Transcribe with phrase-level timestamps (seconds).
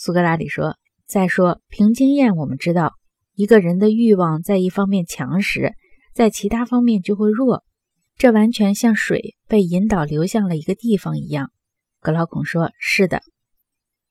[0.00, 0.76] 苏格拉底说
[1.08, 2.92] ：“再说，凭经验我们知道，
[3.34, 5.72] 一个人的欲望在一方面强时，
[6.14, 7.64] 在其他方面就会弱。
[8.16, 11.50] 这完全像水被引导流向了一个地方一样。”
[12.00, 13.22] 格劳孔说：“是的。”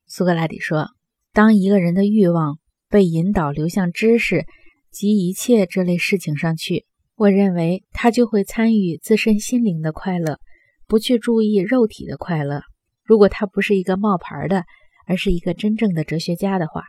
[0.06, 0.90] 苏格拉底说
[1.32, 2.58] ：“当一个人的欲望
[2.90, 4.44] 被引导流向知识
[4.90, 6.84] 及一切这类事情上去，
[7.14, 10.38] 我认为他就会参与自身心灵的快乐，
[10.86, 12.60] 不去注意肉体的快乐。
[13.04, 14.66] 如果他不是一个冒牌的。”
[15.08, 16.84] 而是一个真正的哲学家的话，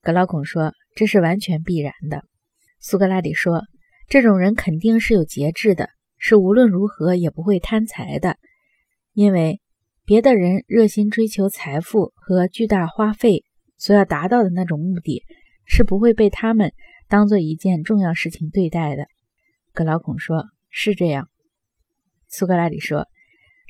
[0.00, 2.24] 格劳孔说这是完全必然的。
[2.80, 3.62] 苏格拉底说，
[4.08, 8.38] 这种人肯定是有节制的，是无论如何也不会贪财的，
[9.12, 9.60] 因为
[10.06, 13.44] 别的人热心追求财富和巨大花费
[13.76, 15.22] 所要达到的那种目的，
[15.66, 16.72] 是不会被他们
[17.06, 19.06] 当做一件重要事情对待的。
[19.74, 21.28] 格劳孔说，是这样。
[22.28, 23.06] 苏格拉底说，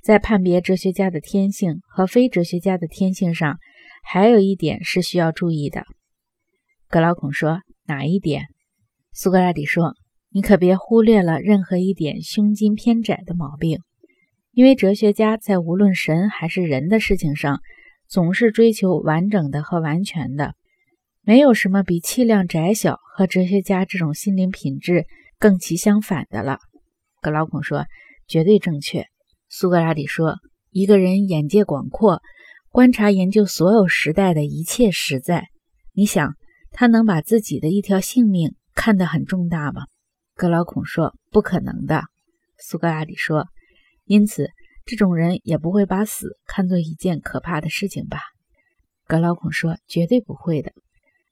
[0.05, 3.59] 在判别哲学家的天性和非哲学家的天性上。
[4.03, 5.85] 还有一点是需要注意的，
[6.89, 8.45] 格劳孔说：“哪一点？”
[9.15, 9.95] 苏格拉底说
[10.29, 13.79] ：“你可别忽略了任何一点胸襟偏窄的毛病，
[14.51, 17.61] 因为哲学家在无论神还是人的事情上，
[18.07, 20.55] 总是追求完整的和完全的。
[21.23, 25.07] 没有什么比气量窄小和哲学家这种心灵品质
[25.39, 26.59] 更其相反的了。”
[27.23, 27.87] 格劳孔说
[28.29, 29.07] ：“绝对正确。”
[29.49, 30.37] 苏格拉底说
[30.71, 32.21] ：“一个人眼界广阔。”
[32.73, 35.49] 观察研究所有时代的一切实在，
[35.93, 36.37] 你想
[36.71, 39.83] 他能把自己的一条性命看得很重大吗？
[40.35, 42.05] 格劳孔说：“不可能的。”
[42.57, 43.47] 苏格拉底说
[44.07, 44.49] ：“因此，
[44.87, 48.21] 这种人也不会把死看作一件可怕的事情吧？”
[49.07, 50.73] 格劳孔说：“绝对不会的。”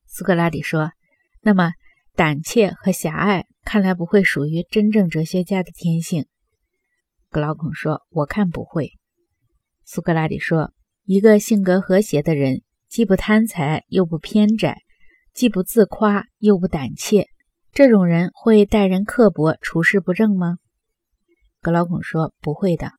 [0.07, 0.93] 苏格拉底说
[1.41, 1.73] ：“那么，
[2.15, 6.27] 胆怯和狭隘看来不会属于真正哲学家的天性。”
[7.33, 8.93] 格劳孔说：“我看不会。”
[9.87, 10.75] 苏格拉底说。
[11.05, 14.79] 一个性格和谐的人，既不贪财又不偏窄，
[15.35, 17.27] 既不自夸又不胆怯，
[17.73, 20.59] 这种人会待人刻薄、处事不正吗？
[21.61, 22.93] 格老孔说：“不会的。”